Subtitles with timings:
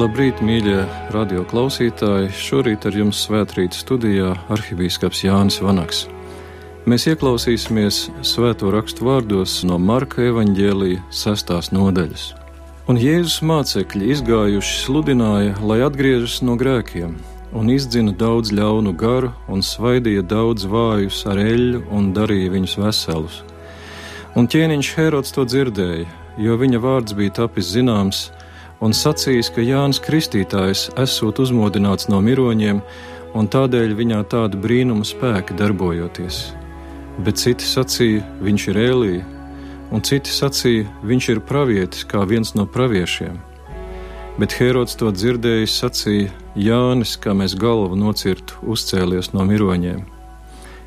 [0.00, 0.78] Labrīt, mīļie
[1.12, 2.30] radio klausītāji!
[2.32, 6.06] Šorīt ar jums svētkrīt studijā arhibīskaps Jānis Vanaks.
[6.88, 12.30] Mēs ieklausīsimies svēto rakstu vārdos no Marka evaņģēlīja sestās nodaļas.
[12.88, 17.18] Un Jēzus mācekļi izgājuši sludināja, lai atgriežas no grēkiem,
[17.52, 23.42] un izdzina daudz ļaunu garu, un svaidīja daudz vājus ar eļļu un darīja viņus veselus.
[24.32, 26.08] Un ķēniņš Herods to dzirdēja,
[26.40, 28.30] jo viņa vārds bija tapis zināms
[28.80, 32.80] un sacījis, ka Jānis Kristītājs esot uzmodināts no miroņiem,
[33.36, 36.40] un tādēļ viņā tāda brīnuma spēki darbojoties.
[37.20, 39.24] Bet citi sacīja, viņš ir ēlija,
[39.92, 43.36] un citi sacīja, viņš ir pravietis, kā viens no praviešiem.
[44.40, 50.19] Bet Herods to dzirdējis, sacīja, Jānis, kā mēs galvu nocirtu, uzcēlies no miroņiem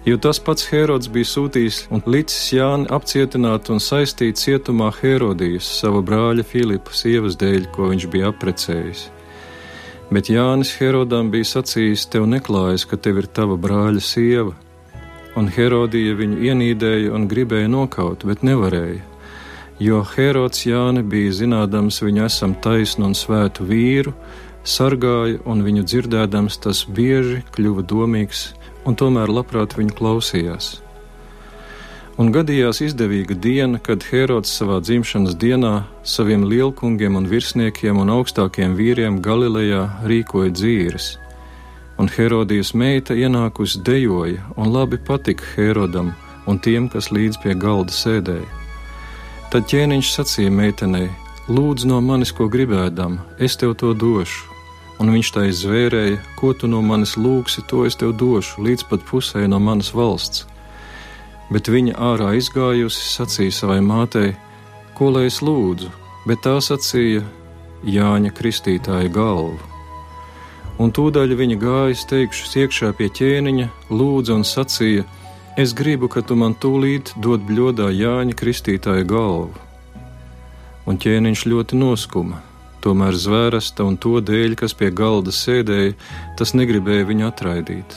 [0.05, 6.03] jo tas pats Herods bija sūtījis un licis Jāni apcietināt un saistīt cietumā Herodijas, sava
[6.03, 9.07] brāļa Filipa sievas dēļ, ko viņš bija apprecējis.
[10.13, 14.51] Bet Jānis Herodam bija sacījis: Tev neklājas, ka tev ir tava brāļa sieva,
[15.39, 19.01] un Herodija viņu ienīdēja un gribēja nokaut, bet nevarēja.
[19.81, 24.13] Jo Herods Jāni bija zinādams viņu esam taisnu un svētu vīru,
[24.63, 28.51] sargāja un viņu dzirdēdams tas bieži kļuva domīgs
[28.85, 30.73] un tomēr labprāt viņu klausījās.
[32.21, 35.73] Un gadījās izdevīga diena, kad Herods savā dzimšanas dienā
[36.05, 41.09] saviem lielkungiem un virsniekiem un augstākiem vīriem Galilejā rīkoja dzīves.
[41.97, 46.13] Un Herodijas meita ienākusi dejoja, un labi patika Herodam
[46.45, 48.49] un tiem, kas līdz pie galda sēdēja.
[49.49, 51.09] Tad ķēniņš sacīja meitenei:
[51.49, 54.52] Lūdzu no manis, ko gribēdam, es tev to došu
[55.03, 59.03] un viņš tai zvērēja, ko tu no manis lūgsi, to es tev došu, līdz pat
[59.09, 60.45] pusē no manas valsts.
[61.51, 64.31] Bet viņa ārā izgājusi, sacīja savai mātei,
[64.95, 65.91] ko lai es lūdzu,
[66.29, 67.25] bet tā sacīja
[67.83, 69.59] Jāņa Kristītāja galvu.
[70.79, 75.03] Un tūdaļ viņa gāja steigšus iekšā pie ķēniņa, lūdza un sacīja:
[75.59, 79.51] Es gribu, ka tu man tūlīt dod bļodā Jāņa Kristītāja galvu.
[80.87, 82.41] Un ķēniņš ļoti noskuma
[82.83, 85.93] Tomēr zvērsta un to dēļ, kas pie galda sēdēja,
[86.35, 87.93] tas negribēja viņu atraidīt.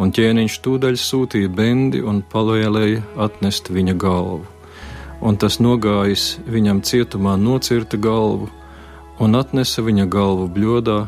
[0.00, 4.42] Un ķēniņš tūdaļ sūtīja bendi un palēlēja atnest viņa galvu.
[5.24, 8.50] Un tas nogājis viņam cietumā nocirta galvu,
[9.24, 10.98] un atnesa viņa galvu bļodā,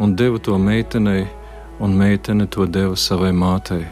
[0.00, 1.26] un deva to meitenei,
[1.80, 3.84] un meitene to deva savai mātei.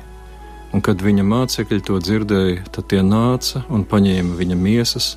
[0.72, 5.10] Un kad viņa mācekļi to dzirdēja, tad tie nāca un paņēma viņa miesas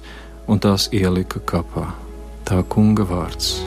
[0.47, 1.87] un tās ielika kapā
[2.47, 3.57] tā kunga vārds.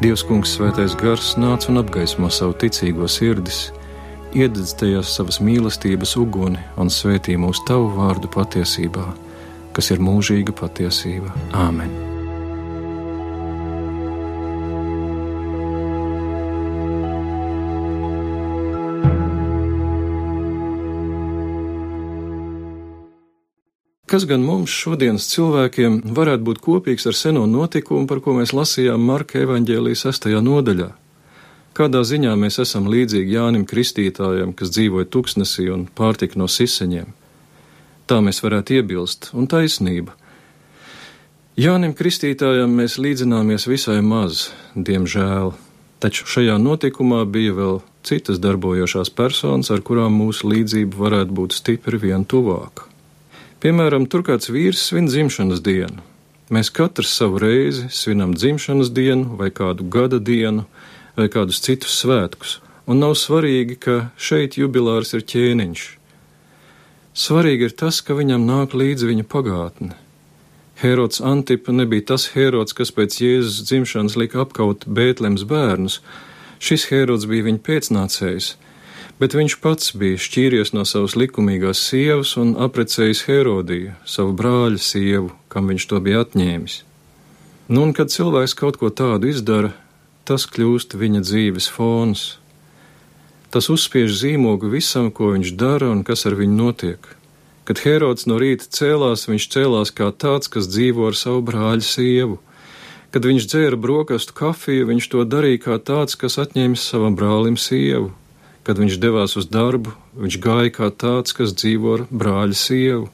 [0.00, 3.66] Dievs, Kungs, Svētais Gars nāca un apgaismo savu ticīgo sirdis,
[4.32, 9.10] iededz tajās savas mīlestības uguni un svētī mūsu tavu vārdu patiesībā,
[9.76, 11.36] kas ir mūžīga patiesība.
[11.52, 12.09] Āmen!
[24.10, 29.04] Kas gan mums šodienas cilvēkiem varētu būt kopīgs ar seno notikumu, par ko mēs lasījām
[29.06, 30.88] Marka evaņģēlijas sastajā nodaļā?
[31.78, 37.14] Kādā ziņā mēs esam līdzīgi Jānim Kristītājam, kas dzīvoja tuksnesī un pārtika no siseņiem?
[38.10, 40.18] Tā mēs varētu iebilst, un taisnība.
[41.54, 45.54] Jānim Kristītājam mēs līdzināmies visai maz, diemžēl,
[46.02, 52.08] taču šajā notikumā bija vēl citas darbojošās personas, ar kurām mūsu līdzība varētu būt stipri
[52.10, 52.89] vien tuvāka.
[53.60, 56.00] Piemēram, tur kāds vīrs svin dzimšanas dienu.
[56.48, 60.64] Mēs katrs savu reizi svinam dzimšanas dienu, vai kādu gada dienu,
[61.12, 62.54] vai kādus citus svētkus,
[62.88, 65.82] un nav svarīgi, ka šeit jubilārs ir ķēniņš.
[67.20, 69.92] Svarīgi ir tas, ka viņam nāk līdzi viņa pagātne.
[70.80, 76.00] Herods Antipa nebija tas Herods, kas pēc Jēzus dzimšanas lika apkaut Bētlems bērnus.
[76.64, 78.54] Šis Herods bija viņa pēcnācējs,
[79.20, 85.34] bet viņš pats bija šķīries no savas likumīgās sievas un aprecējis Herodiju, savu brāļa sievu,
[85.52, 86.80] kam viņš to bija atņēmis.
[87.70, 89.74] Nu, un kad cilvēks kaut ko tādu izdara,
[90.24, 92.24] tas kļūst viņa dzīves fons.
[93.50, 97.10] Tas uzspiež zīmogu visam, ko viņš dara un kas ar viņu notiek.
[97.68, 102.40] Kad Herods no rīta cēlās, viņš cēlās kā tāds, kas dzīvo ar savu brāļa sievu.
[103.14, 108.10] Kad viņš dzēra brokastu kafiju, viņš to darīja kā tāds, kas atņēmis savam brālim sievu.
[108.66, 113.08] Kad viņš devās uz darbu, viņš gāja kā tāds, kas dzīvo ar brāļa sievu.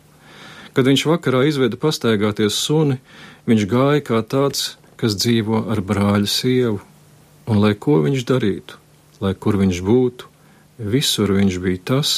[0.74, 2.98] Kad viņš vakarā izveda pastaigāties suni,
[3.46, 6.80] viņš gāja kā tāds, kas dzīvo ar brāļa sievu.
[7.46, 8.80] Un lai ko viņš darītu,
[9.22, 10.26] lai kur viņš būtu,
[10.82, 12.14] visur viņš bija tas,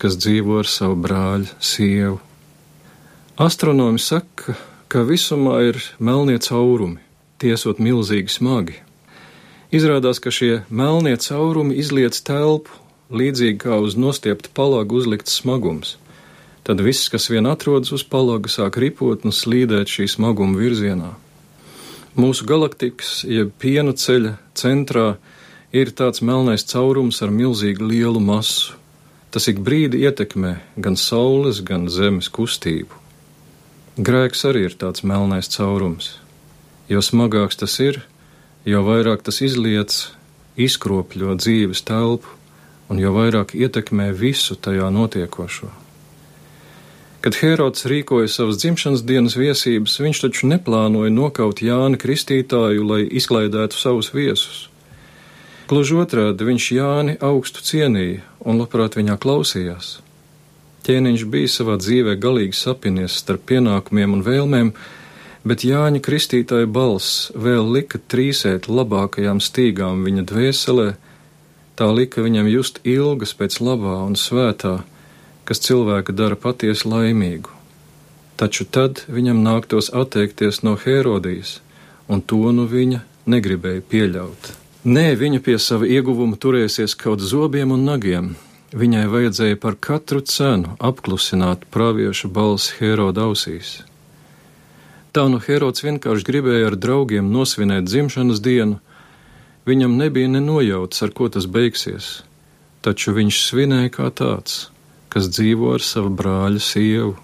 [0.00, 2.20] kas dzīvo ar savu brāļu sievu.
[3.40, 4.54] Astronomi saka,
[4.92, 7.00] ka visumā ir melnie caurumi,
[7.40, 8.76] tiesot milzīgi smagi.
[9.70, 12.74] Izrādās, ka šie melnie caurumi izliec telpu,
[13.14, 15.94] līdzīgi kā uz nostiepta palaga uzlikts smagums.
[16.66, 21.12] Tad viss, kas vien atrodas uz palaga, sāk ripot un slīdēt šī smaguma virzienā.
[22.18, 25.14] Mūsu galaktikas, jeb piena ceļa centrā,
[25.70, 28.74] ir tāds melnais caurums ar milzīgu lielu masu.
[29.30, 32.98] Tas ik brīdi ietekmē gan saules, gan zemes kustību.
[34.02, 36.16] Grēks arī ir tāds melnais caurums.
[36.90, 38.02] Jo smagāks tas ir,
[38.68, 39.94] jo vairāk tas izliec,
[40.60, 42.38] izkropļo dzīves telpu
[42.90, 45.70] un jo vairāk ietekmē visu tajā notiekošo.
[47.20, 53.76] Kad Herods rīkoja savas dzimšanas dienas viesības, viņš taču neplānoja nokaut Jāni Kristītāju, lai izklaidētu
[53.76, 54.70] savus viesus.
[55.68, 59.98] Gluži otrādi, viņš Jāni augstu cienīja un labprāt viņā klausījās.
[60.88, 64.72] Ķēniņš bija savā dzīvē galīgi sapinies starp pienākumiem un vēlmēm,
[65.44, 70.88] bet Jāņa Kristītāja balss vēl lika trīsēt labākajām stīgām viņa dvēselē,
[71.76, 74.80] tā lika viņam just ilgas pēc labā un svētā,
[75.48, 77.50] kas cilvēku dara patiesi laimīgu.
[78.40, 81.58] Taču tad viņam nāktos atteikties no Herodijas,
[82.08, 84.54] un to nu viņa negribēja pieļaut.
[84.80, 88.30] Nē, viņa pie sava ieguvuma turēsies kaut zobiem un nagiem.
[88.72, 93.80] Viņai vajadzēja par katru cenu apklusināt pravieša balsi Heroda ausīs.
[95.10, 98.78] Tā nu Herods vienkārši gribēja ar draugiem nosvinēt dzimšanas dienu,
[99.66, 102.20] viņam nebija nenojauts, ar ko tas beigsies,
[102.84, 104.68] taču viņš svinēja kā tāds
[105.10, 107.16] kas dzīvo ar savu brāļa sievu,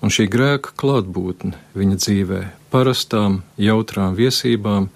[0.00, 2.40] un šī grēka klātbūtne viņa dzīvē,
[2.72, 4.88] parastām, jautrām viesībām,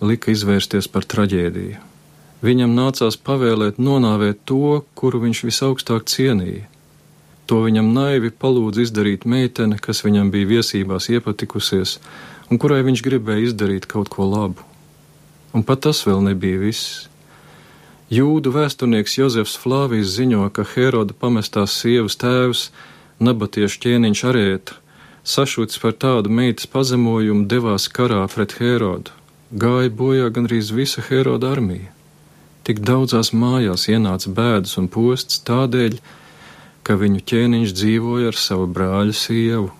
[0.00, 1.82] lika izvērsties par traģēdiju.
[2.44, 6.66] Viņam nācās pavēlēt nonāvēt to, kuru viņš visaugstāk cienīja.
[7.46, 11.98] To viņam naivi palūdza izdarīt meitene, kas viņam bija viesībās iepatikusies,
[12.50, 14.64] un kurai viņš gribēja izdarīt kaut ko labu.
[15.54, 17.06] Un pat tas vēl nebija viss.
[18.10, 22.68] Jūdu vēsturnieks Jozefs Flāvijs ziņo, ka Heroda pamestās sievas tēvs,
[23.22, 24.76] nabatiešu ķēniņš Arēta,
[25.22, 29.14] sašuts par tādu meitas pazemojumu, devās karā pret Herodu.
[29.54, 31.92] Gāja bojā gandrīz visa Heroda armija.
[32.66, 36.25] Tik daudzās mājās ienāca bēdas un posts tādēļ, ka
[36.94, 39.72] viņu ķēniņš dzīvoja ar savu brāļa sievu.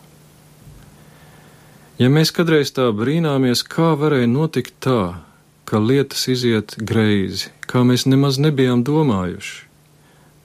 [2.02, 5.22] Ja mēs kādreiz tā brīnāmies, kā varēja notikt tā,
[5.64, 9.62] ka lietas iziet greizi, kā mēs nemaz nebijām domājuši.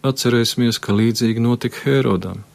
[0.06, 2.46] Atcerēsimies, ka līdzīgi notika Herodam,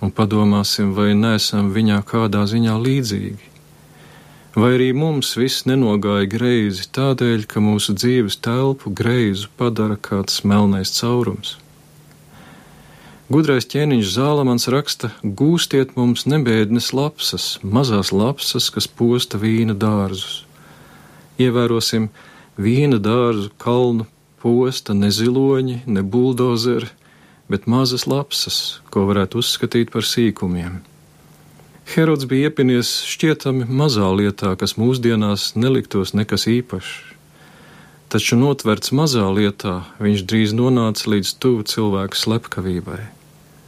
[0.00, 3.50] un padomāsim, vai nesam viņā kādā ziņā līdzīgi.
[4.54, 10.94] Vai arī mums viss nenogāja greizi tādēļ, ka mūsu dzīves telpu greizu padara kāds melnais
[10.94, 11.56] caurums.
[13.32, 20.44] Gudrais ķēniņš Zālamans raksta: Gūstiet mums nebēdnes lapsas, mazās lapsas, kas posta vīna dārzus
[21.40, 22.08] ievērosim
[22.56, 24.06] viena dārzu kalnu
[24.42, 26.90] posta, ne ziloņi, ne buldozeri,
[27.48, 30.82] bet mazas lapsas, ko varētu uzskatīt par sīkumiem.
[31.94, 37.13] Herods bija iepinies šķietami mazā lietā, kas mūsdienās neliktos nekas īpašs.
[38.14, 43.02] Taču notverts mazā lietā, viņš drīz nonāca līdz tuvu cilvēku slepkavībai.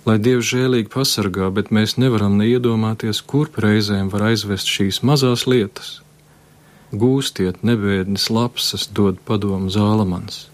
[0.07, 5.97] Lai Dievs žēlīgi pasargā, bet mēs nevaram neiedomāties, kurp reizēm var aizvest šīs mazās lietas
[6.93, 10.47] gūstiet nebēdnes lapsas, dod padomu zālamans.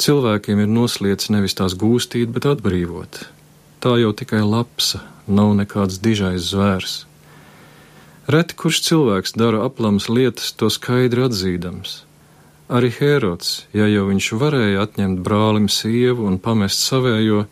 [0.00, 3.20] Cilvēkiem ir noslēdz nevis tās gūstīt, bet atbrīvot.
[3.84, 7.04] Tā jau tikai lapsa, nav nekāds dižais zvērs.
[8.26, 12.02] Reti kurš cilvēks dara aplams lietas, to skaidri atzīdams.
[12.72, 17.42] Arī Hērods, ja jau viņš varēja atņemt brālim sievu un pamest savējo,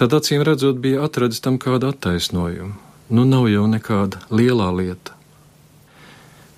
[0.00, 2.72] tad acīm redzot bija atradis tam kādu attaisnojumu.
[3.12, 5.12] Nu nav jau nekāda lielā lieta.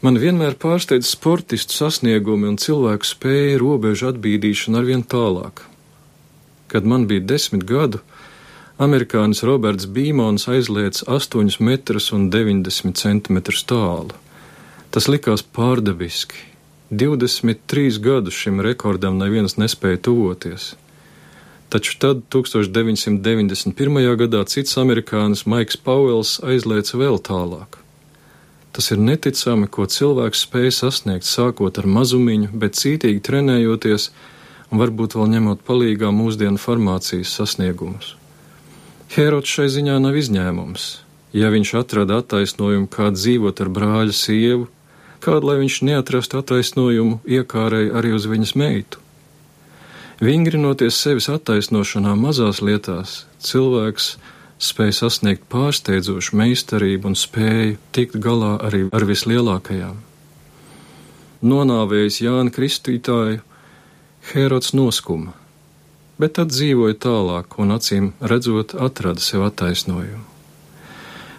[0.06, 5.64] Man vienmēr pārsteidz sportistu sasniegumi un cilvēku spēja robežu atbīdīšanu arvien tālāk.
[6.70, 8.04] Kad man bija desmit gadu,
[8.78, 14.14] amerikānis Roberts Bīmons aizliec 8 metrus un 90 centimetrus tālu.
[14.94, 16.53] Tas likās pārdabiski.
[16.90, 20.74] 23 gadus šim rekordam neviens nespēja tuvoties.
[21.72, 24.16] Taču tad, 1991.
[24.20, 27.80] gadā, cits amerikānis Maiks Pauels aizlieca vēl tālāk.
[28.74, 34.10] Tas ir neticami, ko cilvēks spēj sasniegt sākot ar mazumiņu, bet cītīgi trenējoties
[34.70, 38.12] un varbūt vēl ņemot palīgā mūsdienu farmācijas sasniegumus.
[39.14, 40.86] Herods šai ziņā nav izņēmums.
[41.34, 44.68] Ja viņš atrada attaisnojumu, kā dzīvot ar brāļa sievu,
[45.24, 49.00] kādu, lai viņš neatrastu attaisnojumu iekārēji arī uz viņas meitu.
[50.22, 54.14] Vingrinoties sevis attaisnošanā mazās lietās, cilvēks
[54.62, 59.96] spēja sasniegt pārsteidzošu meistarību un spēju tikt galā arī ar vislielākajām.
[61.44, 63.42] Nonāvējis Jāni Kristītāju,
[64.30, 65.34] Herods noskuma,
[66.16, 70.33] bet tad dzīvoja tālāk un acīm redzot atrada sev attaisnojumu.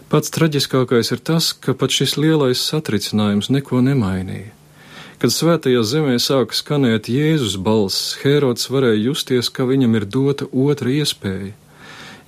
[0.05, 4.51] Pats traģiskākais ir tas, ka pat šis lielais satricinājums neko nemainīja.
[5.17, 10.91] Kad svētajā zemē sāka skanēt Jēzus balss, Hērods varēja justies, ka viņam ir dota otra
[10.93, 11.55] iespēja.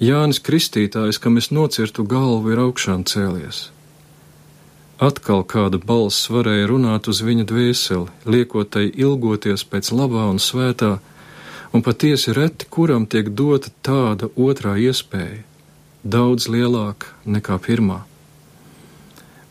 [0.02, 3.68] Jānis Kristītājs, kam es nocirtu galvu, ir augšām cēlies.
[4.98, 10.96] Atkal kāda balss varēja runāt uz viņa dvēseli, liekot tai ilgoties pēc labā un svētā,
[11.78, 15.44] un patiesi reti kuram tiek dota tāda otrā iespēja
[16.08, 18.02] daudz lielāka nekā pirmā.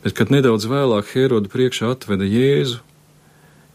[0.03, 2.81] Bet, kad nedaudz vēlāk Heroda priekšā atveda Jēzu,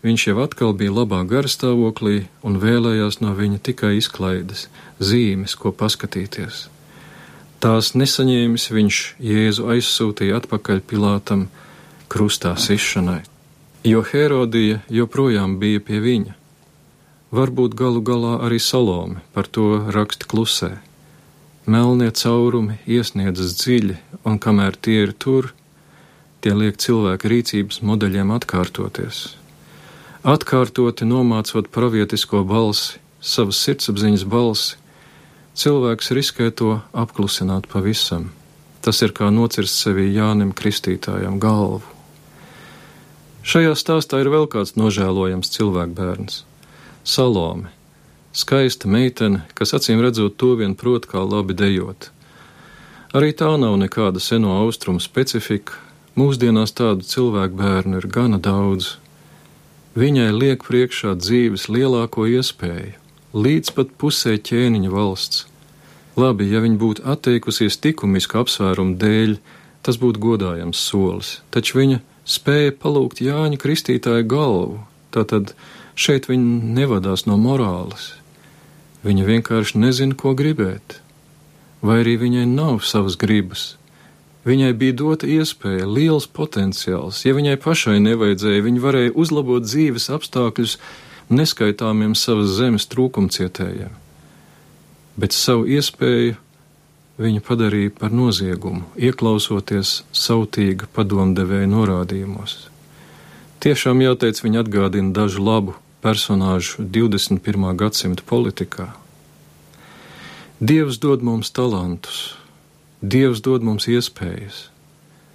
[0.02, 6.70] viņš jau atkal bija labā garstāvoklī un vēlējās no viņa tikai izklaides, zīmes, ko paskatīties.
[7.62, 11.50] Tās nesaņēmis viņš Jēzu aizsūtīja atpakaļ Pilātam
[12.10, 13.22] krustā sišanai,
[13.86, 16.38] jo Herodija joprojām bija pie viņa.
[17.32, 20.80] Varbūt galu galā arī Salome par to raksta klusē.
[21.72, 23.94] Melnie caurumi iesniedzas dziļi,
[24.28, 25.54] un kamēr tie ir tur,
[26.44, 29.22] tie liek cilvēka rīcības modeļiem atkārtoties.
[30.28, 34.80] Atkārtoti nomācot pravietisko balsi, savas sirdsapziņas balsi,
[35.56, 38.32] cilvēks riskē to apklusināt pavisam.
[38.84, 41.86] Tas ir kā nocirst sevī Jānim Kristītājam galvu.
[43.48, 46.44] Šajā stāstā ir vēl kāds nožēlojams cilvēkbērns-
[47.16, 47.72] Salome
[48.32, 52.12] Skaista meitene, kas acīm redzot to vien prot, kā labi dejot.
[53.12, 55.76] Arī tā nav nekāda seno austrumu specifika,
[56.16, 58.96] mūsdienās tādu cilvēku bērnu ir gana daudz.
[60.00, 62.96] Viņai liek priekšā dzīves lielāko iespēju,
[63.36, 65.44] līdz pat pusē ķēniņa valsts.
[66.16, 69.36] Labi, ja viņa būtu atteikusies likumisku apsvērumu dēļ,
[69.84, 74.80] tas būtu godājams solis, taču viņa spēja palūgt Jāņa Kristītāja galvu,
[75.12, 75.52] tātad
[76.00, 78.14] šeit viņa nevadās no morāles,
[79.02, 81.00] Viņa vienkārši nezina, ko gribēt,
[81.82, 83.76] vai arī viņai nav savas gribas.
[84.46, 87.22] Viņai bija dota iespēja, liels potenciāls.
[87.26, 90.78] Ja viņai pašai nevajadzēja, viņa varēja uzlabot dzīves apstākļus
[91.34, 93.94] neskaitāmiem savas zemes trūkumcietējiem.
[95.22, 96.38] Bet savu iespēju
[97.22, 102.58] viņa padarīja par noziegumu, ieklausoties sautīga padomdevēja norādījumos.
[103.62, 107.72] Tiešām jāteic, viņa atgādina dažu labu personāžu 21.
[107.78, 108.92] gadsimta politikā.
[110.62, 112.36] Dievs dod mums talantus,
[113.02, 114.68] Dievs dod mums iespējas.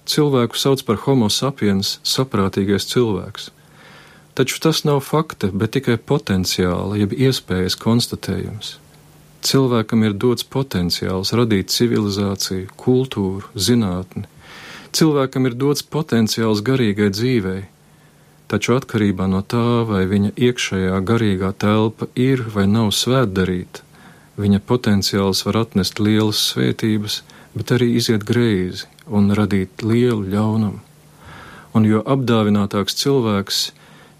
[0.07, 3.49] Cilvēku sauc par homo sapiens, saprātīgais cilvēks.
[4.39, 8.77] Taču tas nav fakta, bet tikai potenciāla, jeb iespējas konstatējums.
[9.43, 14.23] Cilvēkam ir dots potenciāls radīt civilizāciju, kultūru, zinātni.
[14.95, 17.65] Cilvēkam ir dots potenciāls garīgai dzīvei,
[18.51, 23.83] taču atkarībā no tā, vai viņa iekšējā garīgā telpa ir vai nav svētdarīta,
[24.39, 27.21] viņa potenciāls var atnest lielas svētības,
[27.57, 30.83] bet arī iziet greizi un radīt lielu ļaunumu.
[31.75, 33.59] Un jo apdāvinātāks cilvēks,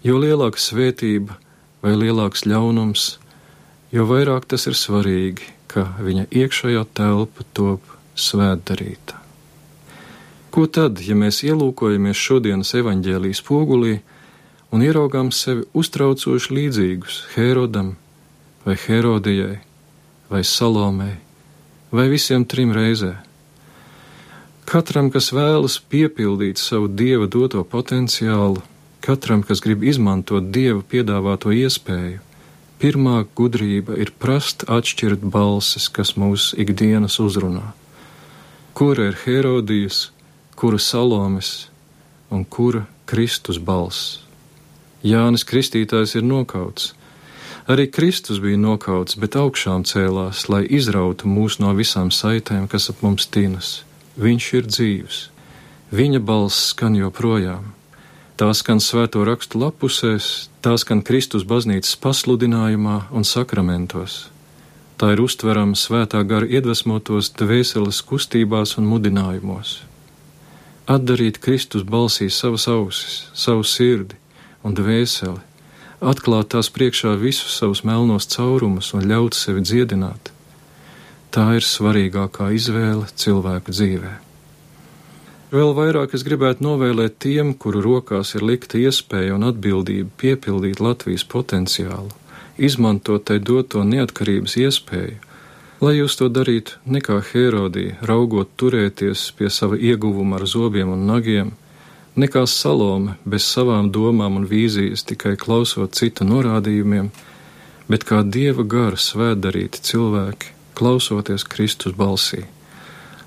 [0.06, 1.38] jo lielāka svētība
[1.82, 3.06] vai lielāks ļaunums,
[3.94, 9.18] jo vairāk tas ir svarīgi, ka viņa iekšējā telpa top svētdarīta.
[10.54, 13.98] Ko tad, ja mēs ielūkojamies šodienas evaņģēlijas pogulī,
[14.74, 17.94] un ieraugām sevi uztraucoši līdzīgus Herodam,
[18.64, 19.58] vai Herodijai,
[20.28, 21.16] vai Salomei,
[21.90, 23.14] vai visiem trim reizē.
[24.68, 28.60] Katram, kas vēlas piepildīt savu dieva doto potenciālu,
[29.00, 32.20] katram, kas grib izmantot dieva piedāvāto iespēju,
[32.78, 37.72] pirmā gudrība ir prast atšķirt balsis, kas mūs ikdienas uzrunā.
[38.76, 40.10] Kura ir Herodijas,
[40.54, 41.70] kura Salomes
[42.28, 44.27] un kura Kristus balss?
[45.06, 46.92] Jānis Kristītājs ir nokauts.
[47.68, 53.02] Arī Kristus bija nokauts, bet augšām cēlās, lai izrautu mūs no visām saitēm, kas ap
[53.04, 53.82] mums tinas.
[54.18, 55.18] Viņš ir dzīvs,
[55.94, 57.74] viņa balss skan joprojām.
[58.38, 64.30] Tā skan svēto rakstu lapusēs, tā skan Kristus baznīcas pasludinājumā un sakramentos.
[64.98, 69.82] Tā ir uztverama svētā gara iedvesmotos dvēseles kustībās un mudinājumos.
[70.90, 74.16] Atdarīt Kristus balsī savas ausis, savu sirdi,
[74.62, 75.40] un dvēseli,
[76.00, 80.32] atklāt tās priekšā visus savus melnos caurumus un ļaut sevi dziedināt.
[81.34, 84.14] Tā ir svarīgākā izvēle cilvēku dzīvē.
[85.48, 91.24] Vēl vairāk es gribētu novēlēt tiem, kuru rokās ir likta iespēja un atbildība piepildīt Latvijas
[91.24, 92.12] potenciālu,
[92.60, 95.16] izmantot tai doto neatkarības iespēju,
[95.80, 101.06] lai jūs to darītu ne kā Herodija, raugot turēties pie sava ieguvuma ar zobiem un
[101.08, 101.54] nagiem,
[102.18, 107.10] ne kā salome bez savām domām un vīzijas tikai klausot citu norādījumiem,
[107.88, 112.44] bet kā dieva gara svētdarīti cilvēki, klausoties Kristus balsī.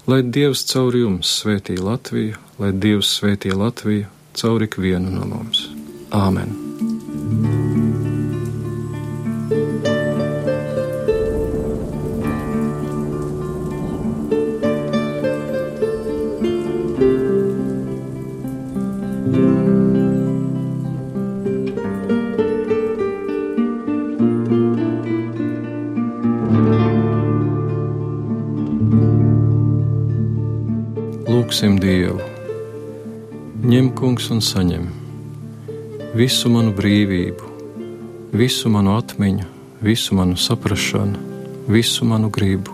[0.10, 5.68] Lai Dievs caur jums svētī Latviju, lai Dievs svētī Latviju caur ikvienu no mums.
[6.12, 6.71] Āmen!
[33.92, 34.84] Ņem kungs un saņem
[36.16, 37.48] visu manu brīvību,
[38.32, 39.46] visu manu atmiņu,
[39.84, 41.18] visu manu saprašanu,
[41.68, 42.72] visu manu gribu,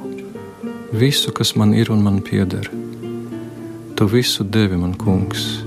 [0.91, 2.69] visu, kas man ir un man pieder.
[3.95, 5.63] Tu visu devi man, kungs,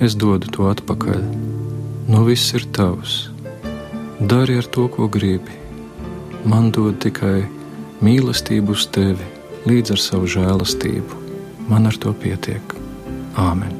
[0.00, 1.26] es dodu to atpakaļ.
[2.08, 3.30] Nu viss ir tavs.
[4.20, 5.58] Dari ar to, ko gribi.
[6.44, 7.48] Man dod tikai
[8.00, 9.26] mīlestību uz tevi,
[9.66, 11.26] līdz ar savu žēlastību
[11.68, 12.62] man ar to pietiek.
[13.34, 13.77] Āmen!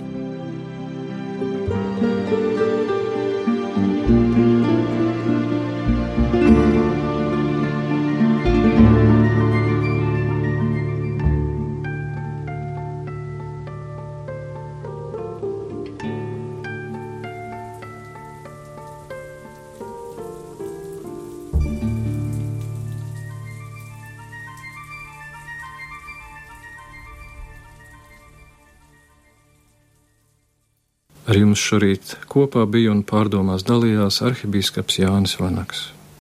[31.38, 35.84] Ar jums šorīt kopā bija un pārdomās dalījās arhibīskaps Jānis Vanaks.